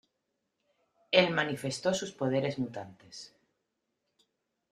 Él 1.11 1.29
manifestó 1.31 1.93
sus 1.93 2.11
poderes 2.11 2.57
mutantes. 2.57 3.35